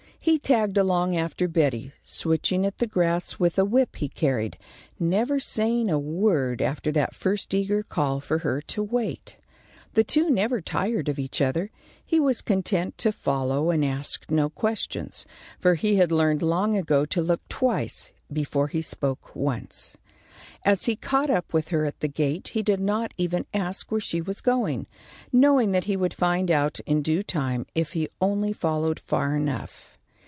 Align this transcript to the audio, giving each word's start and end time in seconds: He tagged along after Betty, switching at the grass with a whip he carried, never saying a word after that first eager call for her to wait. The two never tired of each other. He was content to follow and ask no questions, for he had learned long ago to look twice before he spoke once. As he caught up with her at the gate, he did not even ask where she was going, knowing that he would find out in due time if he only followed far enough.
He 0.23 0.37
tagged 0.37 0.77
along 0.77 1.15
after 1.17 1.47
Betty, 1.47 1.93
switching 2.03 2.63
at 2.63 2.77
the 2.77 2.85
grass 2.85 3.39
with 3.39 3.57
a 3.57 3.65
whip 3.65 3.95
he 3.95 4.07
carried, 4.07 4.55
never 4.99 5.39
saying 5.39 5.89
a 5.89 5.97
word 5.97 6.61
after 6.61 6.91
that 6.91 7.15
first 7.15 7.55
eager 7.55 7.81
call 7.81 8.19
for 8.19 8.37
her 8.37 8.61
to 8.61 8.83
wait. 8.83 9.37
The 9.95 10.03
two 10.03 10.29
never 10.29 10.61
tired 10.61 11.09
of 11.09 11.17
each 11.17 11.41
other. 11.41 11.71
He 12.05 12.19
was 12.19 12.43
content 12.43 12.99
to 12.99 13.11
follow 13.11 13.71
and 13.71 13.83
ask 13.83 14.29
no 14.29 14.47
questions, 14.51 15.25
for 15.57 15.73
he 15.73 15.95
had 15.95 16.11
learned 16.11 16.43
long 16.43 16.77
ago 16.77 17.03
to 17.07 17.19
look 17.19 17.41
twice 17.49 18.11
before 18.31 18.67
he 18.67 18.83
spoke 18.83 19.35
once. 19.35 19.97
As 20.63 20.85
he 20.85 20.95
caught 20.95 21.31
up 21.31 21.51
with 21.51 21.69
her 21.69 21.83
at 21.83 21.99
the 21.99 22.07
gate, 22.07 22.49
he 22.49 22.61
did 22.61 22.79
not 22.79 23.11
even 23.17 23.47
ask 23.55 23.91
where 23.91 23.99
she 23.99 24.21
was 24.21 24.39
going, 24.39 24.85
knowing 25.33 25.71
that 25.71 25.85
he 25.85 25.97
would 25.97 26.13
find 26.13 26.51
out 26.51 26.79
in 26.81 27.01
due 27.01 27.23
time 27.23 27.65
if 27.73 27.93
he 27.93 28.07
only 28.21 28.53
followed 28.53 28.99
far 28.99 29.35
enough. 29.35 29.87